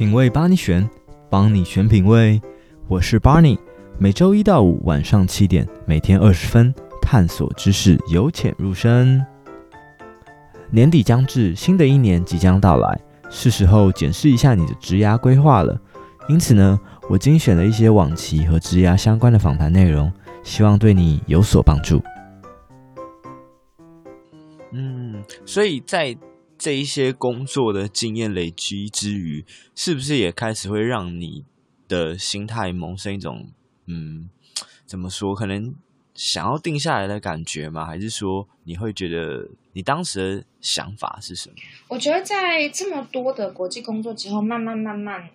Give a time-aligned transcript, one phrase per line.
[0.00, 0.88] 品味帮你选，
[1.28, 2.40] 帮你选品味。
[2.88, 3.58] 我是 Barney，
[3.98, 9.22] 每周一到五晚上七点，每天二十分，探索知识，由浅入深。
[10.70, 15.78] 年底将至，新的一年即将到来，是时候检视一下你的职涯规划了。
[16.30, 16.80] 因此呢，
[17.10, 20.10] 我精选了一些往期和职涯相关的访谈内容，
[20.42, 22.02] 希望对你有所帮助。
[24.72, 26.16] 嗯，所以在
[26.60, 31.46] 这一些工作的经验累积之余，是不是也开始会让你
[31.88, 33.48] 的心态萌生一种
[33.86, 34.28] 嗯，
[34.84, 35.34] 怎么说？
[35.34, 35.74] 可能
[36.14, 37.86] 想要定下来的感觉吗？
[37.86, 41.56] 还是说你会觉得你当时的想法是什么？
[41.88, 45.30] 我觉得在这么多的国际工作之后，慢慢慢慢。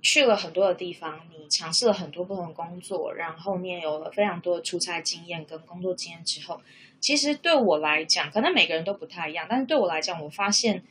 [0.00, 6.60] 去了很多的地方，你尝试了很多不同的工作，然后你也有了非常多的出差经验跟工作经验之后，
[7.00, 10.84] 其实对我来讲，可能每个人都不太一样，但是对我来讲，我发现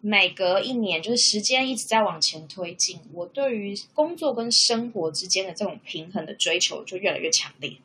[0.00, 7.76] 每隔一年，就是时间一直在往前推进，我对于工作跟生活之间的这种平衡的追求就越来越强烈。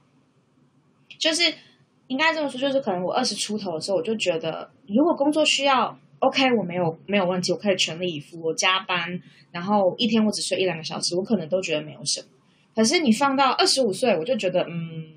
[1.17, 1.53] 就是
[2.07, 5.99] 应该这么说，就是可能我二十出头的时候，我就觉得，如果工作需要。
[6.21, 8.41] OK，我没有没有问题，我可以全力以赴。
[8.41, 9.21] 我加班，
[9.53, 12.27] 然后一天我只睡一两个小时，我可能都觉得没有什么。
[12.75, 15.13] 可是你放到二十五岁，我就觉得嗯，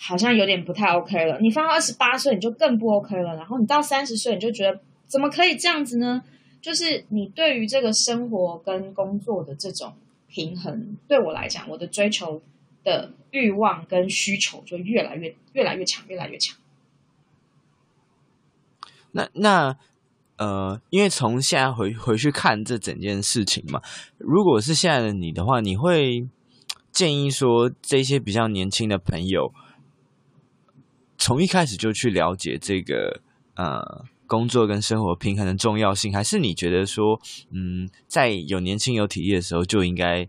[0.00, 1.38] 好像有点不太 OK 了。
[1.40, 3.36] 你放到二十八岁，你就更不 OK 了。
[3.36, 6.22] 然后你到三十岁，你就觉得怎么可以这样子呢？
[6.62, 9.92] 就是你对于这个生活跟工作的这种
[10.26, 12.40] 平衡，对我来讲，我的追求
[12.82, 16.56] 的欲望跟需求就越来越越来越强，越来越强。
[19.12, 19.76] 那那。
[20.40, 23.82] 呃，因为从现在回回去看这整件事情嘛，
[24.16, 26.26] 如果是现在的你的话，你会
[26.90, 29.52] 建议说这些比较年轻的朋友，
[31.20, 33.20] 从一开始就去了解这个
[33.54, 40.26] 呃工作跟生活平衡的重要性，还是你觉得说，嗯，在有年轻有体力的时候就应该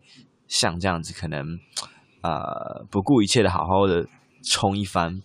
[0.49, 1.57] 像这样子，可能
[2.21, 4.05] 呃不顾一切的好好的
[4.43, 5.21] 冲一番？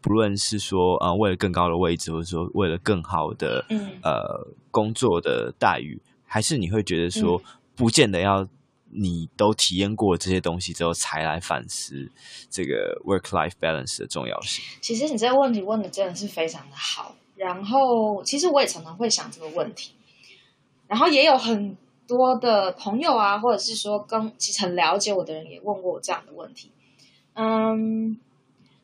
[0.00, 3.64] 不论是说呃为了更高的位置，或者说为了更好的
[4.02, 7.40] 呃工作的待遇，还是你会觉得说，
[7.76, 8.46] 不见得要
[8.94, 12.10] 你都体验过这些东西之后才来反思
[12.48, 14.64] 这个 work-life balance 的重要性？
[14.80, 19.92] 其实你这个问题问的真的是非常的好，然后其实我也常常会想这个问题，
[20.86, 26.70] 然后也有很多的朋友啊，或者是说跟其实很了解我的人也问过我这样的问题，
[27.34, 28.18] 嗯，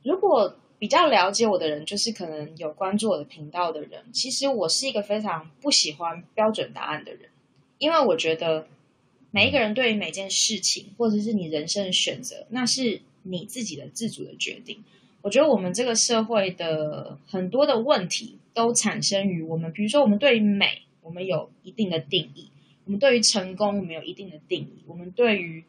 [0.03, 0.57] 如果。
[0.81, 4.03] 比较了解我的人，就是可能有关注我的频道的人。
[4.15, 7.29] 其实我是一个非常不喜欢标准答案的人，
[7.77, 8.67] 因为我觉得
[9.31, 14.83] 每一个人对于每件事情，或者是你人生的选择，那是你自己的自主的决定。
[15.23, 22.45] 我觉得我们这个社会的很多的问题都产生于我们，比如说我们对于美，我们有一定的定义；
[22.85, 25.65] 我们对于成功，我们有一定的定义；我们对于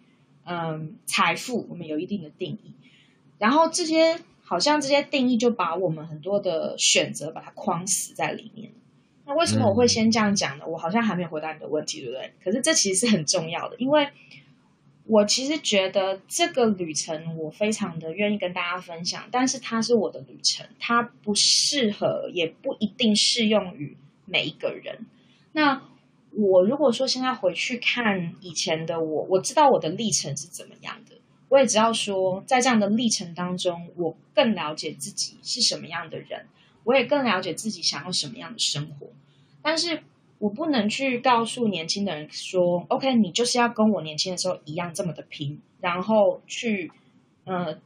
[0.45, 2.71] 嗯财富，我们有一定的定义。
[3.39, 4.19] 然后这些。
[4.43, 8.69] 好像这些定义就把我们很多的选择把它框死在里面。
[9.31, 10.67] 那为什么我会先这样讲呢？
[10.67, 12.33] 我好像还没有回答你的问题，对不对？
[12.43, 14.09] 可是这其实是很重要的，因为
[15.05, 25.05] 我其实觉得这个旅程我非常的愿意跟大家分享，但是它是我的旅程，它不适合，也不一定适用于每一个人。
[25.53, 25.81] 那
[26.33, 31.15] 我如果说现在回去看以前的我，我知道我的历程是怎么样的。
[31.47, 36.47] 我也知道说，在这样的历程当中，我更了解自己是什么样的人，
[36.83, 39.07] 我也更了解自己想要什么样的生活。
[39.61, 40.03] 但是
[40.39, 46.91] 我不能去告诉年轻的人说：“OK，你就是要跟我年轻的时候一样这么的拼，然后去，
[47.45, 47.77] 呃，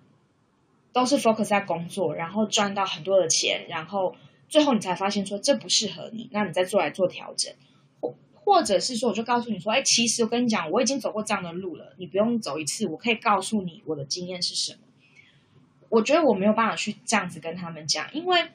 [0.93, 4.15] 都是 focus 在工作，然后赚到很多的钱，然后
[4.47, 7.53] 最后你才发现说这不适合你，那你再做来做调整。”
[7.99, 14.79] 或或者是说，我就告诉你说，哎，其实我跟你讲，我已经走过这样的路了，你不用走一次，我可以告诉你我的经验是什么。
[15.89, 18.49] 我觉得我没有办法去这样子跟他们讲，因为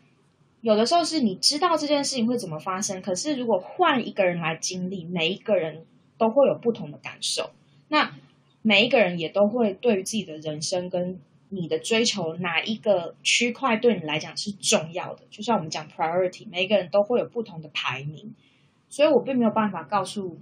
[0.62, 5.86] 有的时候是你知道这件事情会怎么发生，可是如果换一个人来经历，每一个人
[6.18, 7.50] 都会有不同的感受。
[7.88, 8.14] 那
[8.62, 11.18] 每一个人也都会对于自己的人生跟
[11.48, 18.34] 你的追求哪一个区块对你来讲是重要的，就像我们讲 priority，每一个人都会有不同的排名。
[18.90, 20.38] 所以我并没有办法告诉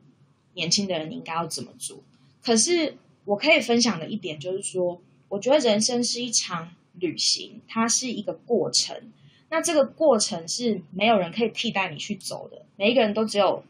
[0.54, 2.02] 年轻的人你应该要怎么做。
[2.42, 9.12] 可是我可以分享的一点就是说，我觉得人生是一场旅行，它是一个过程。
[9.50, 13.64] 那这个过程是没有人可以替代你去走的，每一个人都只有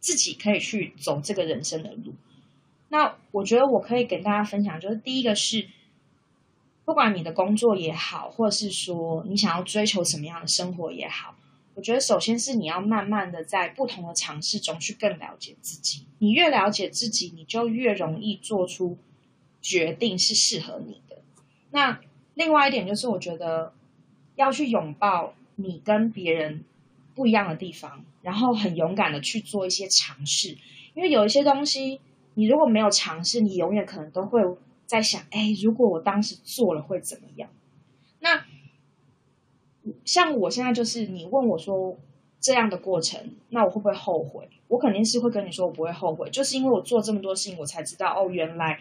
[0.00, 2.14] 自己可以去走这个人生的路。
[2.88, 5.68] 那我觉得我可以跟大家分享，就是第一个是，
[6.84, 11.34] 不管你的工作也好，或者是说你想要追求什么样的生活也好。
[11.74, 16.04] 我觉得首先是你要慢慢的在不同的尝试中去更了解自己。
[16.20, 18.96] 你越了解自己，你就越容易做出
[19.60, 21.18] 决定是适合你的。
[21.72, 22.00] 那
[22.34, 23.72] 另外一点就是，我觉得
[24.36, 26.64] 要去拥抱你跟别人
[27.14, 30.56] 不一样的地方，然后很勇敢的去做一些尝试。
[30.94, 32.00] 因为有一些东西，
[32.34, 34.40] 你如果没有尝试，你永远可能都会
[34.86, 37.50] 在想：哎，如果我当时做了会怎么样？
[38.20, 38.44] 那。
[40.06, 41.98] 像我现在就是你问我说
[42.40, 44.48] 这样的过程，那我会不会后悔？
[44.68, 48.80] 我肯定是会跟你说我不会后悔，就是因为我做这么多事情，我才知道哦，原来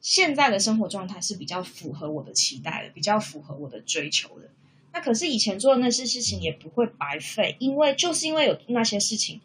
[0.00, 4.48] 现在的生活状态是比较符合我的期待的，比较符合我的追求的。
[4.92, 9.40] 那可是以前做的那些事情也不会白费，因为就是因为有那些事情，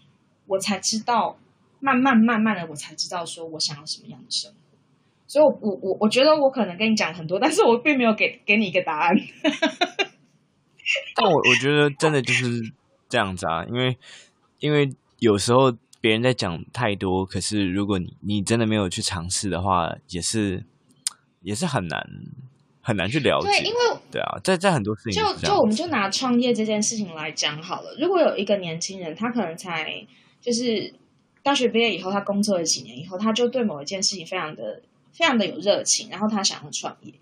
[0.46, 1.38] 我才知道，
[1.80, 4.58] 慢慢慢慢的我才知道说我想要什么样的生活。
[5.26, 9.16] 所以我，我我我觉得我可能跟你讲很多，但是我并没有给给你一个答案。
[11.16, 12.74] 但我我觉得真的就是
[13.10, 13.98] 这样子啊，因为
[14.60, 14.90] 因为
[15.20, 20.66] 有时候别人在讲太多，可是如果你你真的没有去尝试的话，也是
[21.42, 22.08] 也是很难
[22.88, 23.48] 很难去了解。
[23.50, 23.80] 对，因为
[24.10, 27.94] 对啊，在在很多事情就就我们就拿创业这件事情来讲好了。
[28.00, 30.08] 如果有一个年轻人，他可能才
[30.40, 30.94] 就是
[31.44, 34.82] 大学毕业以后，他工作了几年以后，他就对某一件事情非常的
[35.12, 37.14] 非常的有热情，然后他想要创业，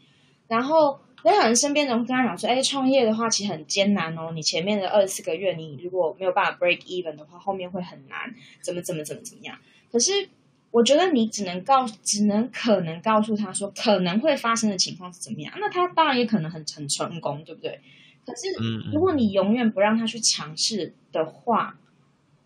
[0.47, 0.99] 然后。
[1.23, 4.31] 有可能身边人会跟他讲说：“哎，创业的话其实很艰难哦。
[4.35, 9.57] 你前面的二十四个月，你如果没有办法 break even 的话，后面会很难，怎么怎么怎么怎么样。
[9.91, 10.29] 可是
[10.75, 15.53] 我觉得你只能告，只能可能告诉他说可能会发生的情况是怎么样。
[15.57, 17.79] 那他当然也可能很很成功，对不对？
[18.25, 18.47] 可是
[18.91, 21.77] 如果你永远不让他去尝试的话，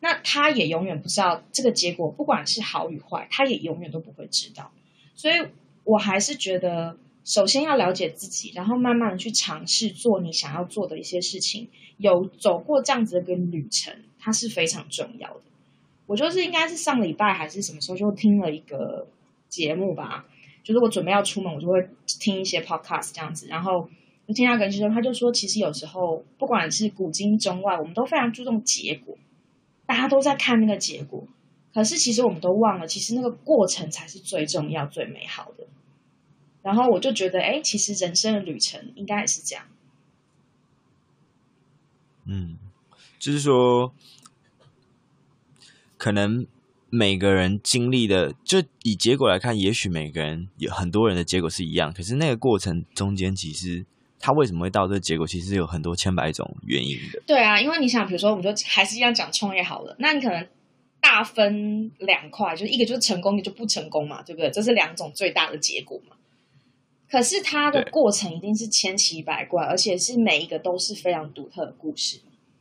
[0.02, 4.72] 那他也永远不知道这个结果，不管是好与坏，他也永远都不会知道。
[5.16, 5.48] 所以
[5.84, 11.70] 我还是觉得。”首先要了解自己，然后慢慢的去尝试做你想要做的一些事情。
[11.98, 15.42] 有走过这样子的一个旅程，它是非常重要的。
[16.10, 19.08] 我就是应该是上礼拜还是什么时候就听了一个
[19.48, 20.26] 节目吧，
[20.64, 21.88] 就是我准备要出门，我就会
[22.20, 23.46] 听一些 podcast 这样子。
[23.48, 23.88] 然后
[24.26, 29.16] 我听到一个人说，他就说，其实有时候不管是古今中外，我们都非常注重结果，
[29.86, 31.28] 大家都在看那个结果，
[31.76, 35.68] 可是其实我们都忘了，其实那个过程才是最重要、最美好的。
[36.64, 39.66] 然后我就觉得，哎，其实人生的旅程应该也是这样。
[42.26, 42.58] 嗯，
[43.20, 43.94] 就是说，
[46.00, 46.48] 可能
[46.90, 53.86] 每个人经历的，就以结果来看，也许每个人有很多人的结果是一样，可是那个过程中间，其实
[54.18, 57.22] 他为什么会到这个结果，其实有很多千百种原因的。
[57.28, 60.48] 对啊，因为你想，比如说，我们就还是一样讲创业好了，那你可能
[61.02, 64.50] 大分两块，就是一个就是成功，一个就不成功嘛，对不对？
[64.50, 66.16] 这是两种最大的结果嘛。
[67.12, 72.20] 可是它的过程一定是千奇百怪，而且是每一个都是非常独特的故事，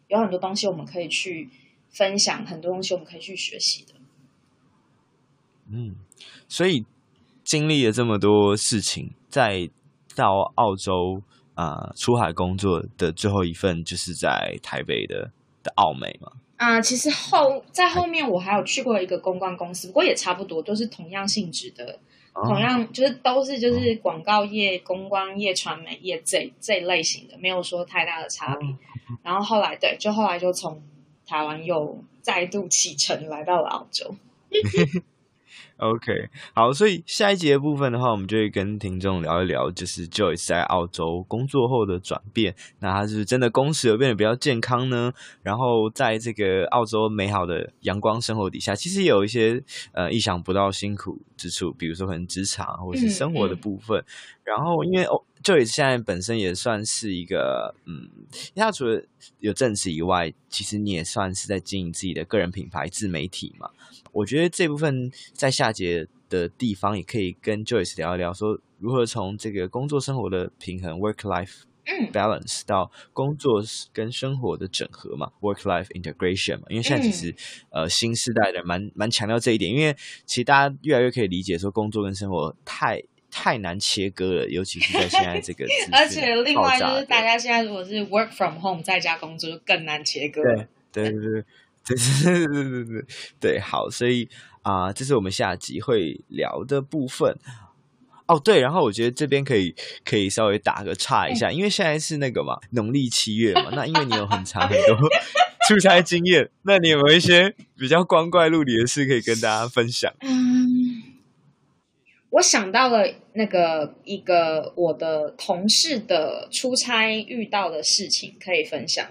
[0.09, 1.49] 有很多东西我们可以去
[1.91, 3.95] 分享，很多东西我们可以去学习的。
[5.71, 5.97] 嗯，
[6.49, 6.85] 所以
[7.45, 9.69] 经历了这么多事情，在
[10.17, 11.23] 到澳洲
[11.55, 15.31] 啊、呃、出海工作的最后一份，就是在台北的
[15.63, 16.33] 的澳美嘛。
[16.57, 21.99] 啊、呃，其实后在后面我还有去过一个公关公司，不过也差不多，都是同样性质的。
[22.45, 28.69] 同样就是都是就是广告业、公关业、传媒业这这类型的，没有说太大的差别。
[29.25, 30.81] 然后后来对，就后来就从
[31.29, 34.15] 台湾又再度启程来到了澳洲。
[35.77, 36.13] OK，
[36.55, 42.53] 好，所以下一节的部分的话，我们就会跟听众聊一聊，就是 Joyce 在澳洲工作后的转变。
[42.81, 45.13] 那他是真的工时有变得比较健康呢？
[45.43, 54.01] 然后在这个澳洲美好的阳光生活底下，其实也有一些呃意想不到辛苦之处，比如说可能职场或是生活的部分。
[54.01, 54.07] 嗯嗯、
[54.45, 58.11] 然后因为哦，Joyce 现在本身也算是一个嗯，
[58.55, 59.03] 因为他除了
[59.41, 63.71] 有正职以外，其实你也算是在经营自己的个人品牌自媒体嘛。
[64.13, 71.63] 我觉得这部分在下节的地方也可以跟 Joyce 聊一聊，说如何从这个工作生活的平衡 （work life
[72.13, 76.65] balance） 到工作跟生活的整合嘛 （work life integration） 嘛。
[76.69, 77.35] 因为现在其实
[77.71, 79.95] 呃新时代的蛮蛮强调这一点，因为
[80.27, 83.03] 其实大家越来越可以理解说工作跟生活太
[83.39, 90.67] 太难切割了，尤其是在现在这个 而且另外就是大家现在如果是 work from home 在家工作就更难切割了。
[90.93, 91.45] 对对对对。
[91.89, 93.05] 对对对对对
[93.41, 94.29] 对，好，所以
[94.61, 97.35] 啊、呃，这是我们下集会聊的部分。
[98.27, 104.99] 哦，对，然后我觉得这边可以可以稍微打个岔一下，因为现在是那个嘛，农历七月嘛，那因为你有很长很多
[105.67, 110.13] 出差经验，那你有没有一些比较光怪陆离的事可以跟大家分享？
[110.21, 110.29] 嗯，
[112.31, 119.07] 我想到了那个一个我的同事的出差遇到的事情可以分享。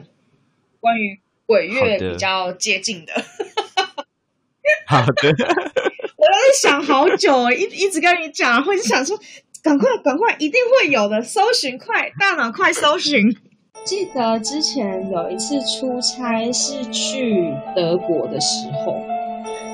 [0.80, 3.14] 关于鬼月比较接近的。
[4.86, 5.30] 好的，好 的
[6.16, 9.18] 我在想好久，一一直跟你讲，或者想说，
[9.64, 13.24] 赶快赶快，一定会有的，搜寻快，大脑快搜寻。
[13.84, 19.02] 记得之前有一次出差是去德国的时候，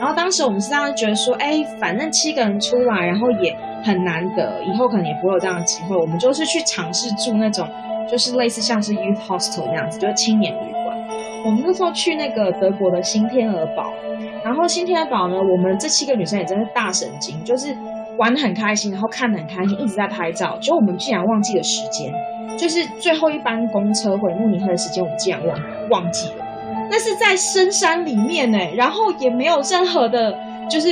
[0.03, 3.55] 然后当时我们是这样觉得说，哎，反正七个人出来，然后也
[3.85, 7.65] 很难得，以后可能也不会有这样的机会，我们就是去尝试住那种，
[8.05, 10.97] 就是类似像是 youth hostel 那样子，就是青年旅馆。
[11.45, 13.93] 我们那时候去那个德国的新天鹅堡，
[14.43, 17.73] 然后新天鹅堡呢，我们这七个女生也真是大神经，就是
[18.17, 22.13] 玩得很开心，然后看得很开心，一直在拍照，结果我们竟然忘记了时间。
[22.57, 25.57] 就是最后一班公车回慕尼黑的时间，我们竟然忘
[25.89, 26.42] 忘记了。
[26.93, 30.31] 那是在深山里面呢，然后也没有任何的，
[30.69, 30.89] 就是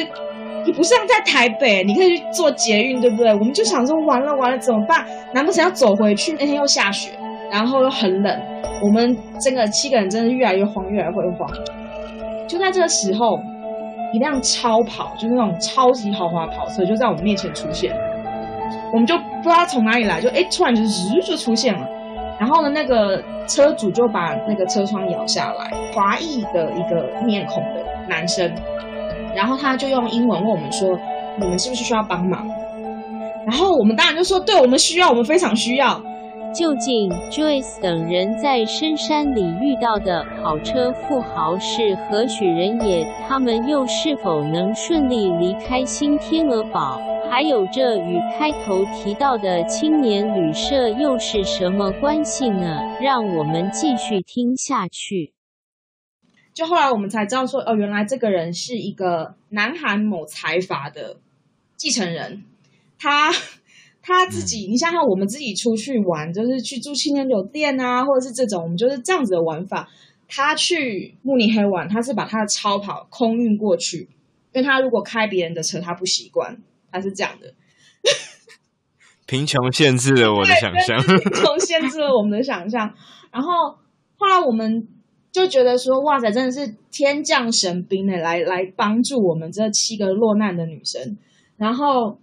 [0.65, 3.31] 你不像在台北，你可以去坐捷运，对不对？
[3.31, 5.05] 我们就想说，完了完了怎么办？
[5.31, 6.31] 难不成要走回去？
[6.39, 7.11] 那天又下雪，
[7.51, 8.41] 然后又很冷，
[8.81, 11.47] 我们这个七个人真的越来越慌，越来越慌。
[12.47, 13.39] 就在这个时候，
[14.11, 17.95] 一辆超跑，就是那种超级豪华跑车，就在我们面前出现。
[18.91, 21.87] 我们就不知道从哪里来，就哎，突然就日就出现了。
[22.41, 28.51] 然后呢，那个车主就把那个车窗摇下来，华裔的一个面孔的男生，
[29.35, 30.97] 然后他就用英文问我们说
[31.39, 32.49] ：“你们是不是需要帮忙？”
[33.45, 36.01] 然后我们当然就说：“对，我们需要，我们非常需要。”
[36.51, 43.07] 究竟 Joyce 等人在深山里遇到的跑车富豪是何许人也？
[43.29, 46.99] 他们又是否能顺利离开新天鹅堡？
[47.31, 52.97] 还有这与开头提到的青年旅社又是什么关系呢？
[53.01, 55.33] 让我们继续听下去。
[56.53, 61.21] 就后来我们才知道说，哦，原来这个人是一个南韩某财阀的
[61.77, 62.43] 继承人，
[62.99, 63.31] 他。
[64.03, 69.87] 他自己，你想想，我们自己出去玩，就是去住青年酒店啊，或者是这种，我们就是这样子的玩法。
[70.27, 74.09] 他去慕尼黑玩，他是把他的超跑空运过去，
[74.53, 76.57] 因为他如果开别人的车，他不习惯，
[76.91, 77.53] 他是这样的。
[79.25, 82.93] 贫穷限制了我的想象，贫穷限制了我们的想象。
[83.31, 83.49] 然后
[84.17, 84.87] 后来我们
[85.31, 91.17] 就觉得说，哇塞，真的是天降神兵呢，来来帮助我们这七个落难的女生。
[91.57, 92.19] 然后。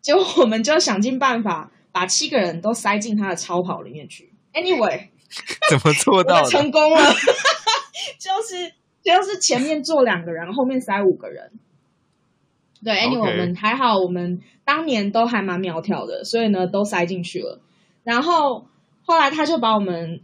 [0.00, 4.32] 结果我们就想尽办法把七个人都塞进他的超跑里面去。
[4.54, 5.08] Anyway，
[5.68, 6.44] 怎么做到？
[6.44, 7.12] 成功了，
[8.18, 11.52] 就是就是前面坐两个人，后面塞五个人。
[12.84, 13.18] 对，Anyway，Okay.
[13.18, 17.60] 我们还好，我们当年都还蛮苗条的，所以呢都塞进去了。
[18.04, 18.66] 然后
[19.04, 20.20] 后来他就把我们，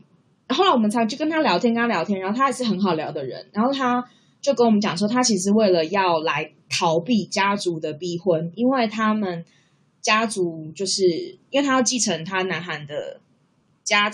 [0.49, 3.47] 后来我们才去跟他聊天，跟他聊天，然后他也是很好聊的人。
[3.53, 4.05] 然后他
[4.41, 9.45] 就跟我们讲说，他其实为了要来逃避家族的逼婚，因为他们。
[10.05, 11.03] 家族就是
[11.49, 13.21] 因为他要继承他南韩的
[13.83, 14.11] 家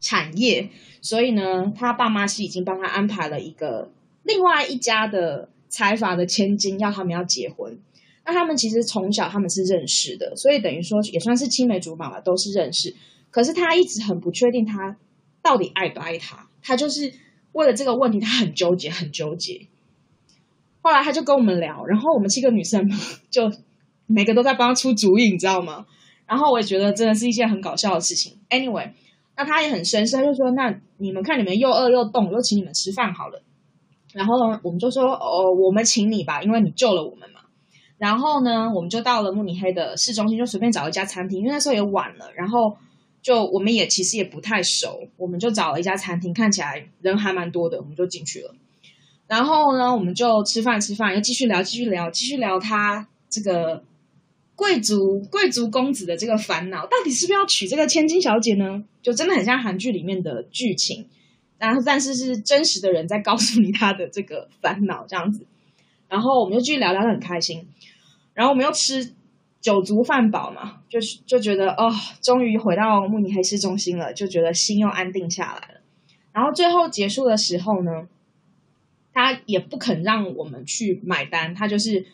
[0.00, 0.70] 产业，
[1.02, 3.90] 所以呢，他爸妈是已经帮他安排了一个
[4.22, 7.78] 另外一家的财阀的千金，要他们要结婚。
[8.24, 12.94] 那他们其实从小他们是认识的，所以等于说也算是青梅竹马吧，都是认识。
[13.30, 14.96] 可是他一直很不确定他
[15.42, 17.12] 到底爱不爱他，他就是
[17.52, 19.66] 为了这个问题，他很纠结，很纠结。
[20.80, 22.90] 后来他就跟我们聊，然后我们七个女生
[23.30, 23.50] 就。
[24.10, 25.84] 每个都在帮他出主意，你知道吗？
[26.26, 28.38] 然后我也觉得真的是一件很搞笑的事情。
[28.48, 28.92] Anyway，
[29.36, 33.42] 那他也很绅士，他就说：“那你们看你们又饿又冻，我就请你们吃饭好了。”
[34.12, 37.40] 然后呢，我们就说：“哦，我们请你吧，因为你救了我们嘛。”
[37.98, 42.30] 然后呢，我们就到了慕尼黑的市中心，就随便找一家餐厅，因为那时候也晚了。
[42.34, 42.76] 然后
[43.22, 48.54] 就我们也其实也不太熟，我们就找了一家餐厅，看起来人还蛮多的，我们就进去了。
[49.26, 53.82] 然后呢，我们就吃饭吃饭，又继续聊，继续聊，继续聊他这个。
[54.58, 58.82] 贵族贵族公子的这个烦恼，到底是不是要娶这个千金小姐呢？
[59.00, 61.06] 就真的很像韩剧里面的剧情，
[61.58, 65.44] 然后但是是真实的人在告诉你他的这个烦恼这样子。
[66.08, 67.66] 然后我们就继续聊聊得很开心，
[68.34, 69.12] 然后我们又吃
[69.60, 75.80] 酒足饭饱嘛，就是就觉得哦，终于回到慕尼黑市中心了，就觉得心又安定下来了。
[76.32, 78.08] 然后最后结束的时候呢，
[79.12, 82.06] 他也不肯让我们去买单，他就是。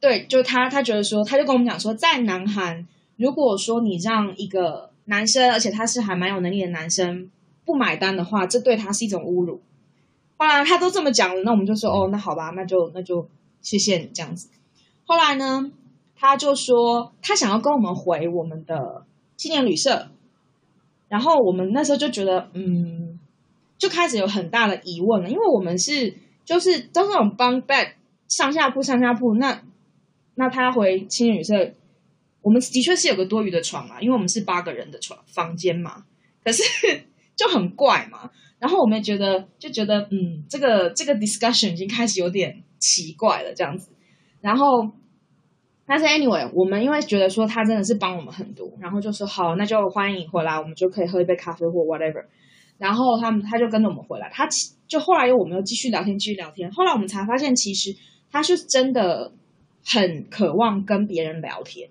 [0.00, 7.28] 对，就他，他觉得说，他就跟我们讲说，在南韩，如果说你让一个男生，而且他是还蛮有能力的男生
[7.68, 9.60] 不买单的话，这对他是一种侮辱。
[10.38, 13.28] 后来他都这么讲了，那我们就说，哦，那好吧，那就那就
[13.60, 14.48] 谢谢你这样子。
[15.04, 15.70] 后来呢，
[16.16, 19.04] 他就说他想要跟我们回我们的
[19.36, 20.08] 青年旅社，
[21.08, 23.20] 然后我们那时候就觉得，嗯，
[23.76, 27.90] 就开始有很大的疑问了，因为我们是就是都是那种 bunk bed
[28.28, 29.62] 上下铺上下铺那。
[30.40, 31.72] 那他回青年旅社，
[32.42, 36.04] 我们的确是有个多余的床嘛，因为我们是八个人的床房间嘛。
[36.44, 36.62] 可是
[37.38, 38.30] 就很怪嘛。
[38.58, 43.92] 然后我们也觉得就觉得嗯，这个这个 discussion 已经开始有点奇怪了这样子。
[44.40, 44.90] 然后
[45.86, 52.24] 但是 anyway，我们因为觉得说他真的是帮我们很多，然后就说好，那就欢迎你回来，我们就可以喝一杯咖啡或 whatever。
[52.76, 56.70] 然后他们他就跟着我们回来，他其就后来又我们又继续聊天，继续聊天。
[56.72, 57.96] 后来我们才发现，其实
[58.30, 59.32] 他是真的
[59.84, 61.88] 很渴望跟别人聊天，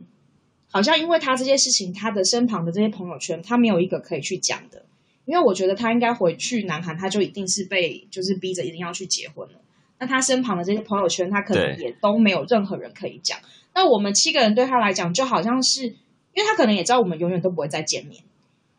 [0.69, 4.85] 好像因为他这些事情，他的身旁的这些朋友圈，他没有一个可以去讲的。
[5.27, 9.59] 因为我觉得他应该回去南韩，他就一定是被就是逼着一定要去结婚了。
[9.99, 13.37] 那他身旁的这些朋友圈，他可能也都没有任何人可以讲。
[13.75, 15.93] 那我们七个人对他来讲，就好像是因
[16.37, 18.23] 为他可能也知道我们永远都不会再见面。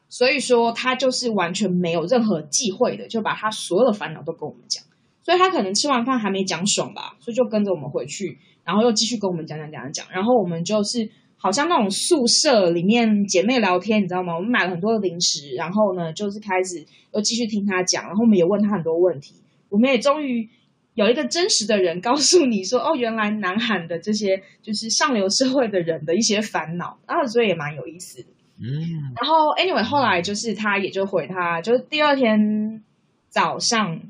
[0.09, 4.83] 所以说，他就是完全没有任何忌讳的，就把他所有的烦恼都跟我们讲。
[5.23, 10.07] 所以他可能吃完饭还没讲爽吧，所以就跟着我们回去，然后又继续跟我们讲讲讲讲。
[10.11, 14.35] 然后我们就是好像那种宿舍里面姐妹聊天，你知道吗？
[14.35, 19.37] 我们买了很多的零食，然后呢，就是开始又继续听他讲，然后我们也问他很多问题。
[19.69, 20.49] 我们也终于
[20.95, 28.29] 有一个真实的人告诉你说，哦，原来南韩的这些就是上流社会的人的一些烦恼，然后所以也蛮有意思的。
[28.61, 32.83] 嗯，然后 anyway 后来就是他也就回他，就是第二天
[33.29, 34.01] 早上，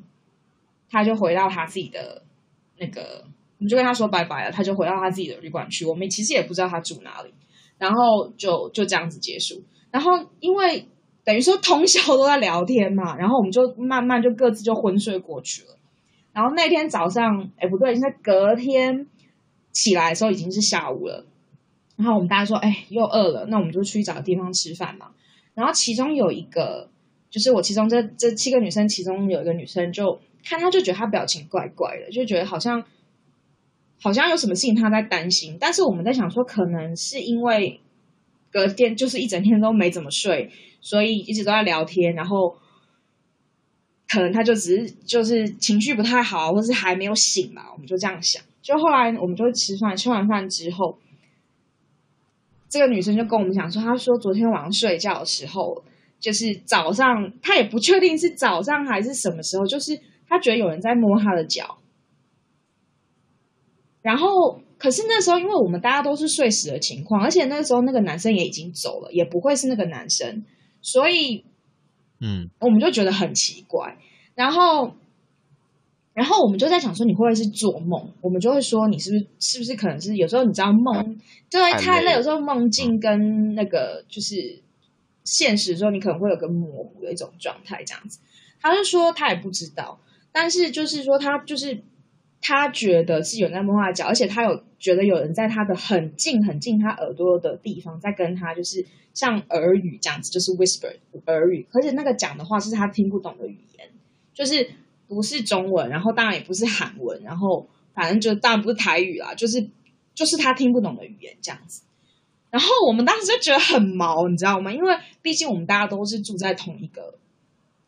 [0.89, 2.23] 他就回到他自己的
[2.79, 3.27] 那个，
[3.59, 5.85] 我们就跟他说拜拜了，他就回到他自己的旅馆去。
[5.85, 7.33] 我们其实也不知道他住哪里，
[7.77, 9.63] 然后就就这样子结束。
[9.91, 10.87] 然后因为
[11.25, 15.77] 等于说通宵都在聊天嘛，然后我们就慢慢就各自就昏睡过去了。
[16.33, 19.07] 然后那天早上，哎不对，现在隔天
[19.73, 21.27] 起来的时候已经是下午了。
[21.97, 25.09] 然后我们大家说，哎，又饿了，那我们就去找个地方吃饭嘛。
[25.55, 26.89] 然后其中有一个，
[27.29, 32.85] 就是我其中这这七个女生，其中有一个女生就看她就觉得她表情怪怪的，就觉得好像
[34.01, 35.57] 好像有什么事情他在担心。
[35.61, 37.81] 但是我们在想说，可能是因为
[38.51, 40.51] 隔天就是一整天都没怎么睡，
[40.81, 42.57] 所以一直都在聊天，然后
[44.09, 47.73] 可能他就只是就是情绪不太好，或是还没有醒嘛。
[47.73, 48.43] 我们就这样想。
[48.63, 50.99] 就后来我们就会吃饭，吃完饭之后。
[52.71, 55.83] 这个女生就跟我们讲说，她说昨天晚上睡觉的时候，
[56.21, 61.79] 就是早上，她也不确定是早上还是什么时候，就是她觉得有人在摸她的脚。
[64.09, 70.45] 然后，可是那时候因为我们大家都是睡死的情况，而且那时候那个男生也已经走了，也不会是那个男生，
[70.81, 71.45] 所以，
[72.21, 73.99] 嗯，我们就觉得很奇怪。
[74.35, 74.95] 然后。
[76.15, 78.13] 然后我们就在想说，你会不会是做梦？
[78.21, 81.17] 我们就会说，你是不是是不是可能是有时候你知道梦，
[81.49, 84.61] 对，太累，有时候梦境跟那个就是
[85.23, 88.19] 现实的时候，你可能会有个模糊的一种状态这样子。
[88.61, 90.01] 他就说他也不知道，
[90.33, 91.85] 但是就是说他就是
[92.41, 100.97] 他觉得是有人在摸他的脚，而且他有觉得有人在他的很近很近他耳朵的地方在跟他就是像耳语这样子，就是 whisper
[101.27, 103.89] 耳语，而且那个讲的话是他听不懂的语言，
[104.35, 104.71] 就是。
[105.11, 109.71] 不是中文，然后当然也不是韩文，然后反正就当然不是台语啦，就是
[110.13, 111.83] 就是他听不懂的语言这样子。
[112.51, 114.71] 然后我们当时就觉得很毛，你知道吗？
[114.71, 117.15] 因为毕竟我们大家都是住在同一个，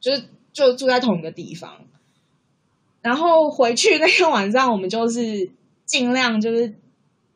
[0.00, 0.22] 就是
[0.54, 1.84] 就住在同一个地方。
[3.02, 5.50] 然后回去那天晚上，我们就是
[5.84, 6.68] 尽量就是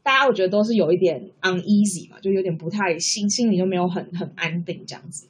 [0.03, 5.29] 大家我觉得都是有一点 uneasy 嘛，就有点不太心心里就没有很很安定这样子。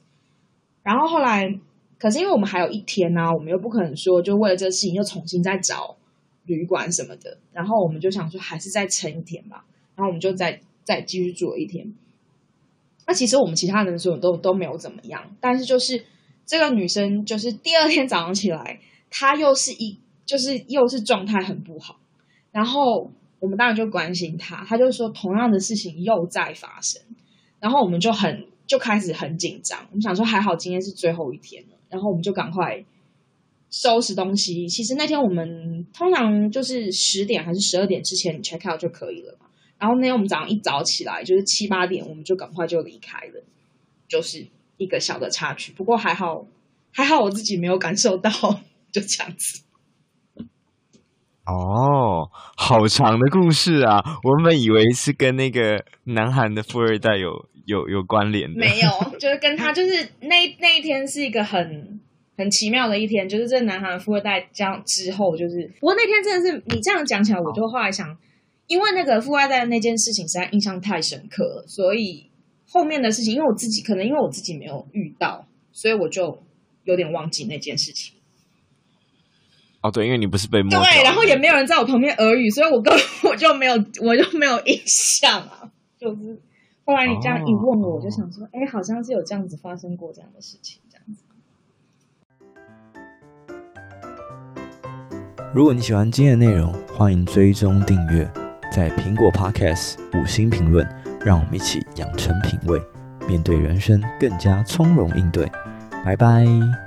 [0.83, 1.59] 然后后来。
[1.97, 5.95] 可是因为我们还有一天呢、我们又不可能说就为了这个事情又重新再找
[6.43, 9.63] 旅馆什么的，然后我们就想说还是再撑一天吧，
[9.95, 11.93] 然后我们就再再继续住了一天。
[13.07, 16.03] 那其实我们其他人的时候都都没有怎么样，但是就是
[16.45, 21.99] 这个女生就是第二天早上起来，她又是一就是又是状态很不好，
[22.51, 27.01] 然后我们当然就关心他，他就说同样的事情又在发生，
[27.59, 31.69] 然后我们就很就开始很紧张，我们想说还好今天是最后一天了。
[31.87, 32.83] 然后我们就赶快
[33.69, 34.67] 收拾东西。
[34.67, 39.45] 其实那天我们通常就是十点还是十二点之前你 check out 就可以了嘛。
[39.77, 43.43] 然后那天我们早上一早起来就是七八点，我们就赶快就离开了，
[44.09, 44.45] 就是
[44.77, 45.71] 一个小的插曲。
[45.73, 46.45] 不过还好，
[46.91, 48.31] 还好我自己没有感受到，
[48.91, 49.61] 就这样子。
[51.47, 54.03] 哦，好长的故事啊！
[54.23, 57.47] 我原本以为是跟那个南韩的富二代有。
[57.65, 58.59] 有有关联的？
[58.59, 61.99] 没有， 就是跟他，就是那那一天是一个很
[62.37, 68.15] 很奇妙的一天，就是这南韩富二代这样之后，就是不过那天真的是你这样讲起来，我就后来想，
[68.67, 72.29] 因为那个富二代的那件事情实在印象太深刻了，所以
[72.69, 76.43] 后面的事情，因为我自己可能因为我自己没有遇到，所以我就
[76.83, 78.14] 有点忘记那件事情。
[79.85, 82.91] 哦，对，因为你不是被摸，对，然后也没有人在我旁边耳语，所以我跟
[83.29, 85.69] 我就没有，我就没有印象啊。
[85.99, 86.41] 就是
[86.85, 91.23] 后来你这样一问我，我就想说，哎，好像是有这样子发生过这样的事情，这样子。
[95.53, 98.27] 如果你喜欢今天的内容，欢迎追踪订阅，
[98.71, 100.83] 在苹果 Podcast 五星评论，
[101.23, 102.81] 让我们一起养成品味，
[103.27, 105.45] 面对人生更加从容应对。
[106.03, 106.84] 拜拜。